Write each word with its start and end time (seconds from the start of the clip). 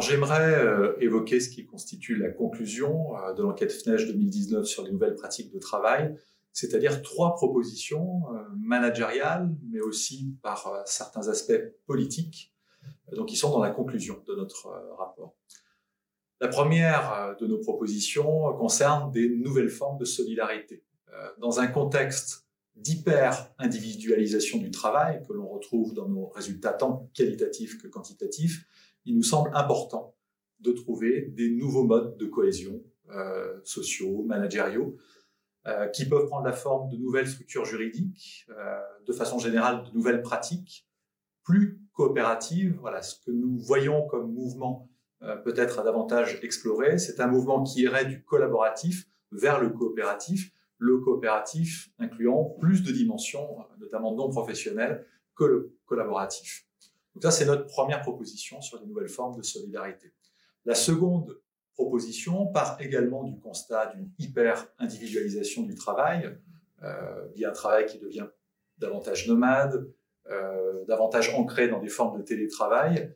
j'aimerais 0.00 0.54
euh, 0.54 0.94
évoquer 1.00 1.40
ce 1.40 1.50
qui 1.50 1.66
constitue 1.66 2.16
la 2.16 2.30
conclusion 2.30 3.16
euh, 3.16 3.34
de 3.34 3.42
l'enquête 3.42 3.72
FNEJ 3.72 4.06
2019 4.06 4.64
sur 4.64 4.84
les 4.84 4.90
nouvelles 4.90 5.14
pratiques 5.14 5.52
de 5.52 5.58
travail, 5.58 6.16
c'est-à-dire 6.52 7.02
trois 7.02 7.34
propositions 7.34 8.22
euh, 8.30 8.38
managériales, 8.56 9.54
mais 9.70 9.80
aussi 9.80 10.34
par 10.42 10.82
certains 10.86 11.28
aspects 11.28 11.60
politiques, 11.86 12.54
donc 13.12 13.28
qui 13.28 13.36
sont 13.36 13.50
dans 13.50 13.62
la 13.62 13.70
conclusion 13.70 14.22
de 14.26 14.34
notre 14.34 14.68
rapport. 14.98 15.34
La 16.40 16.48
première 16.48 17.36
de 17.38 17.46
nos 17.46 17.58
propositions 17.58 18.52
concerne 18.54 19.12
des 19.12 19.28
nouvelles 19.28 19.70
formes 19.70 19.98
de 19.98 20.04
solidarité. 20.04 20.82
Dans 21.38 21.60
un 21.60 21.68
contexte 21.68 22.48
d'hyper-individualisation 22.74 24.58
du 24.58 24.72
travail 24.72 25.22
que 25.28 25.32
l'on 25.32 25.46
retrouve 25.46 25.94
dans 25.94 26.08
nos 26.08 26.26
résultats 26.30 26.72
tant 26.72 27.08
qualitatifs 27.14 27.80
que 27.80 27.86
quantitatifs, 27.86 28.66
il 29.04 29.16
nous 29.16 29.22
semble 29.22 29.50
important 29.54 30.16
de 30.60 30.72
trouver 30.72 31.22
des 31.22 31.50
nouveaux 31.50 31.84
modes 31.84 32.16
de 32.16 32.26
cohésion 32.26 32.80
euh, 33.10 33.60
sociaux, 33.64 34.22
managériaux, 34.24 34.96
euh, 35.68 35.86
qui 35.86 36.08
peuvent 36.08 36.26
prendre 36.26 36.44
la 36.44 36.52
forme 36.52 36.88
de 36.90 36.96
nouvelles 36.96 37.28
structures 37.28 37.64
juridiques, 37.64 38.46
euh, 38.50 38.80
de 39.06 39.12
façon 39.12 39.38
générale 39.38 39.84
de 39.84 39.90
nouvelles 39.96 40.20
pratiques, 40.20 40.88
plus 41.44 41.80
coopératives. 41.92 42.76
Voilà, 42.80 43.00
ce 43.00 43.14
que 43.24 43.30
nous 43.30 43.58
voyons 43.58 44.04
comme 44.08 44.32
mouvement 44.32 44.90
euh, 45.22 45.36
peut-être 45.36 45.78
à 45.78 45.84
davantage 45.84 46.40
explorer, 46.42 46.98
c'est 46.98 47.20
un 47.20 47.28
mouvement 47.28 47.62
qui 47.62 47.82
irait 47.82 48.06
du 48.06 48.24
collaboratif 48.24 49.06
vers 49.30 49.60
le 49.60 49.70
coopératif, 49.70 50.52
le 50.78 50.98
coopératif 50.98 51.90
incluant 52.00 52.56
plus 52.60 52.82
de 52.82 52.90
dimensions, 52.90 53.58
notamment 53.78 54.16
non 54.16 54.30
professionnelles, 54.30 55.06
que 55.36 55.44
le 55.44 55.76
collaboratif. 55.84 56.66
Donc 57.14 57.22
ça, 57.22 57.30
c'est 57.30 57.44
notre 57.44 57.66
première 57.66 58.00
proposition 58.02 58.60
sur 58.60 58.80
les 58.80 58.86
nouvelles 58.86 59.08
formes 59.08 59.36
de 59.36 59.42
solidarité. 59.42 60.12
La 60.64 60.74
seconde 60.74 61.38
proposition 61.74 62.46
part 62.46 62.76
également 62.80 63.24
du 63.24 63.38
constat 63.38 63.94
d'une 63.94 64.10
hyper-individualisation 64.18 65.62
du 65.62 65.74
travail, 65.74 66.38
euh, 66.82 67.28
via 67.34 67.50
un 67.50 67.52
travail 67.52 67.86
qui 67.86 67.98
devient 67.98 68.26
davantage 68.78 69.28
nomade, 69.28 69.88
euh, 70.30 70.84
davantage 70.86 71.34
ancré 71.34 71.68
dans 71.68 71.80
des 71.80 71.88
formes 71.88 72.18
de 72.18 72.24
télétravail. 72.24 73.14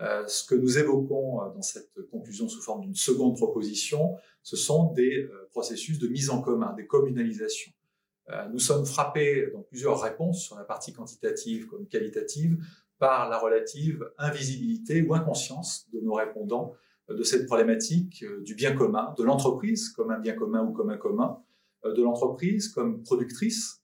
Euh, 0.00 0.26
ce 0.26 0.44
que 0.44 0.54
nous 0.54 0.78
évoquons 0.78 1.36
dans 1.54 1.62
cette 1.62 2.02
conclusion 2.10 2.48
sous 2.48 2.60
forme 2.60 2.82
d'une 2.82 2.94
seconde 2.94 3.36
proposition, 3.36 4.16
ce 4.42 4.56
sont 4.56 4.92
des 4.92 5.28
processus 5.50 5.98
de 5.98 6.08
mise 6.08 6.30
en 6.30 6.42
commun, 6.42 6.74
des 6.74 6.86
communalisations. 6.86 7.72
Nous 8.50 8.58
sommes 8.58 8.84
frappés 8.84 9.50
dans 9.52 9.62
plusieurs 9.62 10.00
réponses 10.00 10.42
sur 10.42 10.56
la 10.56 10.64
partie 10.64 10.92
quantitative 10.92 11.66
comme 11.66 11.86
qualitative 11.86 12.58
par 12.98 13.28
la 13.28 13.38
relative 13.38 14.10
invisibilité 14.18 15.02
ou 15.02 15.14
inconscience 15.14 15.86
de 15.92 16.00
nos 16.00 16.14
répondants 16.14 16.74
euh, 17.10 17.16
de 17.16 17.22
cette 17.22 17.46
problématique 17.46 18.22
euh, 18.22 18.42
du 18.42 18.54
bien 18.54 18.74
commun, 18.74 19.14
de 19.18 19.24
l'entreprise 19.24 19.90
comme 19.90 20.10
un 20.10 20.18
bien 20.18 20.34
commun 20.34 20.62
ou 20.62 20.72
comme 20.72 20.90
un 20.90 20.96
commun, 20.96 21.42
euh, 21.84 21.92
de 21.92 22.02
l'entreprise 22.02 22.68
comme 22.68 23.02
productrice 23.02 23.82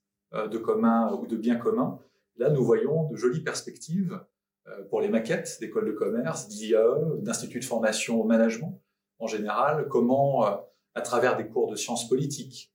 de 0.51 0.57
commun 0.57 1.13
ou 1.13 1.27
de 1.27 1.37
bien 1.37 1.57
commun. 1.57 1.99
Là, 2.37 2.49
nous 2.49 2.65
voyons 2.65 3.07
de 3.07 3.15
jolies 3.15 3.43
perspectives 3.43 4.19
pour 4.89 4.99
les 4.99 5.07
maquettes 5.07 5.59
d'écoles 5.59 5.85
de 5.85 5.91
commerce, 5.91 6.47
d'IE, 6.47 6.73
d'instituts 7.19 7.59
de 7.59 7.65
formation 7.65 8.19
au 8.19 8.23
management 8.23 8.81
en 9.19 9.27
général, 9.27 9.87
comment, 9.89 10.43
à 10.95 11.01
travers 11.01 11.37
des 11.37 11.47
cours 11.47 11.69
de 11.69 11.75
sciences 11.75 12.09
politiques, 12.09 12.73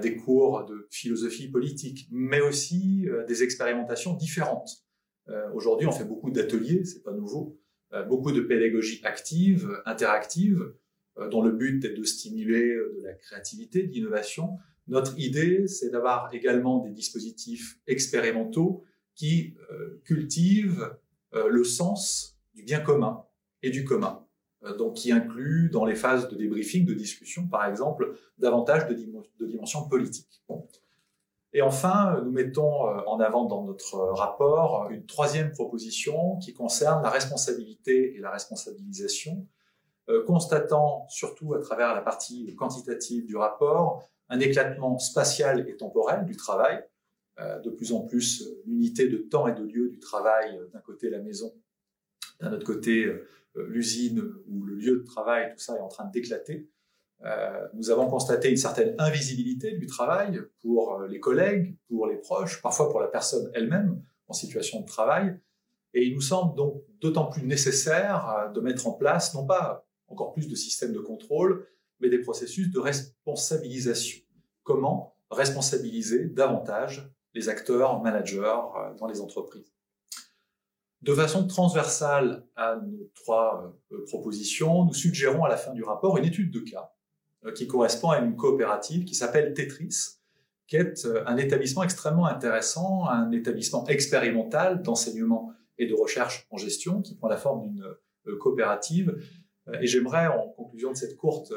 des 0.00 0.16
cours 0.16 0.64
de 0.64 0.88
philosophie 0.90 1.48
politique, 1.48 2.08
mais 2.10 2.40
aussi 2.40 3.06
des 3.28 3.42
expérimentations 3.42 4.14
différentes 4.14 4.81
aujourd'hui, 5.54 5.86
on 5.86 5.92
fait 5.92 6.04
beaucoup 6.04 6.30
d'ateliers, 6.30 6.84
c'est 6.84 7.02
pas 7.02 7.12
nouveau, 7.12 7.58
euh, 7.94 8.04
beaucoup 8.04 8.32
de 8.32 8.40
pédagogie 8.40 9.00
active, 9.04 9.70
interactive, 9.84 10.72
euh, 11.18 11.28
dont 11.28 11.42
le 11.42 11.50
but 11.50 11.84
est 11.84 11.92
de 11.92 12.02
stimuler 12.04 12.74
de 12.74 13.02
la 13.02 13.12
créativité, 13.12 13.82
de 13.82 13.92
l'innovation. 13.92 14.58
Notre 14.88 15.18
idée, 15.18 15.66
c'est 15.68 15.90
d'avoir 15.90 16.32
également 16.32 16.78
des 16.78 16.90
dispositifs 16.90 17.78
expérimentaux 17.86 18.82
qui 19.14 19.54
cultivent 20.04 20.90
le 21.32 21.64
sens 21.64 22.38
du 22.54 22.62
bien 22.62 22.80
commun 22.80 23.24
et 23.62 23.70
du 23.70 23.84
commun. 23.84 24.26
donc, 24.78 24.94
qui 24.94 25.12
inclut 25.12 25.68
dans 25.70 25.84
les 25.84 25.94
phases 25.94 26.28
de 26.28 26.36
débriefing, 26.36 26.86
de 26.86 26.94
discussion, 26.94 27.46
par 27.46 27.66
exemple, 27.66 28.16
davantage 28.38 28.88
de, 28.88 28.94
de 28.94 29.46
dimensions 29.46 29.88
politiques. 29.88 30.42
Et 31.54 31.60
enfin, 31.60 32.20
nous 32.24 32.30
mettons 32.30 32.88
euh, 32.88 33.02
en 33.06 33.20
avant 33.20 33.44
dans 33.44 33.62
notre 33.64 33.96
euh, 33.96 34.12
rapport 34.12 34.88
une 34.90 35.04
troisième 35.04 35.52
proposition 35.52 36.36
qui 36.38 36.54
concerne 36.54 37.02
la 37.02 37.10
responsabilité 37.10 38.16
et 38.16 38.20
la 38.20 38.30
responsabilisation, 38.30 39.46
euh, 40.08 40.24
constatant 40.24 41.06
surtout 41.08 41.52
à 41.54 41.60
travers 41.60 41.94
la 41.94 42.00
partie 42.00 42.54
quantitative 42.56 43.26
du 43.26 43.36
rapport 43.36 44.08
un 44.28 44.40
éclatement 44.40 44.98
spatial 44.98 45.68
et 45.68 45.76
temporel 45.76 46.24
du 46.24 46.36
travail, 46.36 46.82
de 47.38 47.68
plus 47.68 47.92
en 47.92 48.00
plus 48.00 48.48
l'unité 48.64 49.08
de 49.08 49.18
temps 49.18 49.46
et 49.46 49.52
de 49.52 49.62
lieu 49.62 49.90
du 49.90 49.98
travail, 49.98 50.58
d'un 50.72 50.80
côté 50.80 51.10
la 51.10 51.18
maison, 51.18 51.52
d'un 52.40 52.50
autre 52.52 52.64
côté 52.64 53.12
l'usine 53.54 54.22
ou 54.48 54.64
le 54.64 54.74
lieu 54.76 55.00
de 55.00 55.04
travail, 55.04 55.52
tout 55.52 55.58
ça 55.58 55.76
est 55.76 55.80
en 55.80 55.88
train 55.88 56.06
d'éclater. 56.06 56.66
Euh, 57.24 57.68
nous 57.74 57.90
avons 57.90 58.08
constaté 58.08 58.50
une 58.50 58.56
certaine 58.56 58.96
invisibilité 58.98 59.76
du 59.76 59.86
travail 59.86 60.40
pour 60.60 60.94
euh, 60.94 61.06
les 61.06 61.20
collègues, 61.20 61.76
pour 61.88 62.06
les 62.06 62.16
proches, 62.16 62.60
parfois 62.60 62.90
pour 62.90 63.00
la 63.00 63.06
personne 63.06 63.50
elle-même 63.54 64.02
en 64.26 64.32
situation 64.32 64.80
de 64.80 64.86
travail. 64.86 65.38
Et 65.94 66.04
il 66.04 66.14
nous 66.14 66.20
semble 66.20 66.56
donc 66.56 66.82
d'autant 67.00 67.26
plus 67.26 67.44
nécessaire 67.44 68.28
euh, 68.28 68.48
de 68.48 68.60
mettre 68.60 68.88
en 68.88 68.92
place, 68.92 69.34
non 69.34 69.46
pas 69.46 69.86
encore 70.08 70.32
plus 70.32 70.48
de 70.48 70.56
systèmes 70.56 70.92
de 70.92 70.98
contrôle, 70.98 71.66
mais 72.00 72.08
des 72.08 72.18
processus 72.18 72.70
de 72.70 72.80
responsabilisation. 72.80 74.22
Comment 74.64 75.16
responsabiliser 75.30 76.26
davantage 76.26 77.08
les 77.34 77.48
acteurs, 77.48 78.02
managers 78.02 78.52
dans 78.98 79.06
les 79.06 79.20
entreprises? 79.20 79.72
De 81.00 81.14
façon 81.14 81.46
transversale 81.46 82.44
à 82.56 82.76
nos 82.76 83.10
trois 83.14 83.74
propositions, 84.08 84.84
nous 84.84 84.92
suggérons 84.92 85.44
à 85.44 85.48
la 85.48 85.56
fin 85.56 85.72
du 85.72 85.82
rapport 85.82 86.18
une 86.18 86.24
étude 86.24 86.52
de 86.52 86.60
cas 86.60 86.92
qui 87.50 87.66
correspond 87.66 88.10
à 88.10 88.18
une 88.18 88.36
coopérative 88.36 89.04
qui 89.04 89.14
s'appelle 89.14 89.52
Tetris, 89.52 90.18
qui 90.66 90.76
est 90.76 91.04
euh, 91.04 91.22
un 91.26 91.36
établissement 91.36 91.82
extrêmement 91.82 92.26
intéressant, 92.26 93.06
un 93.08 93.30
établissement 93.32 93.86
expérimental 93.88 94.82
d'enseignement 94.82 95.52
et 95.78 95.86
de 95.86 95.94
recherche 95.94 96.46
en 96.50 96.56
gestion 96.56 97.02
qui 97.02 97.16
prend 97.16 97.28
la 97.28 97.36
forme 97.36 97.62
d'une 97.62 97.84
euh, 98.26 98.38
coopérative. 98.38 99.16
Et 99.80 99.86
j'aimerais, 99.86 100.26
en 100.26 100.48
conclusion 100.48 100.90
de 100.90 100.96
cette 100.96 101.16
courte 101.16 101.52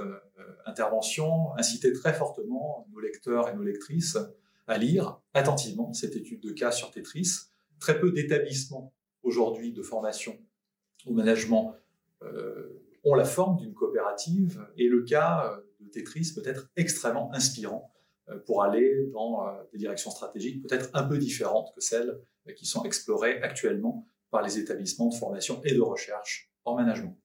intervention, 0.68 1.56
inciter 1.58 1.92
très 1.92 2.14
fortement 2.14 2.88
nos 2.92 3.00
lecteurs 3.00 3.50
et 3.50 3.56
nos 3.56 3.64
lectrices 3.64 4.20
à 4.68 4.78
lire 4.78 5.20
attentivement 5.34 5.92
cette 5.92 6.16
étude 6.16 6.40
de 6.40 6.52
cas 6.52 6.72
sur 6.72 6.92
Tetris. 6.92 7.48
Très 7.80 8.00
peu 8.00 8.12
d'établissements 8.12 8.94
aujourd'hui 9.24 9.74
de 9.74 9.82
formation 9.82 10.38
ou 11.08 11.16
management 11.16 11.76
ont 13.04 13.16
la 13.16 13.26
forme 13.26 13.58
d'une 13.58 13.74
coopérative 13.74 14.64
et 14.78 14.88
le 14.88 15.02
cas 15.02 15.60
Peut 16.04 16.44
être 16.46 16.70
extrêmement 16.76 17.32
inspirant 17.34 17.92
euh, 18.30 18.40
pour 18.46 18.64
aller 18.64 19.08
dans 19.14 19.48
euh, 19.48 19.52
des 19.72 19.78
directions 19.78 20.12
stratégiques 20.12 20.62
peut-être 20.68 20.90
un 20.94 21.04
peu 21.04 21.18
différentes 21.18 21.74
que 21.76 21.82
celles 21.82 22.20
euh, 22.48 22.54
qui 22.54 22.66
sont 22.66 22.84
explorées 22.84 23.42
actuellement 23.42 24.08
par 24.32 24.42
les 24.42 24.58
établissements 24.58 25.10
de 25.10 25.16
formation 25.16 25.62
et 25.64 25.74
de 25.74 25.82
recherche 25.82 26.52
en 26.66 26.76
management. 26.76 27.18